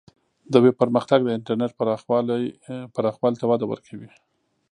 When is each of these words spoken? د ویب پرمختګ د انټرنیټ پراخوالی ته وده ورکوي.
د 0.51 0.53
ویب 0.63 0.75
پرمختګ 0.81 1.19
د 1.23 1.29
انټرنیټ 1.37 1.71
پراخوالی 2.95 3.37
ته 3.41 3.45
وده 3.51 3.65
ورکوي. 3.71 4.09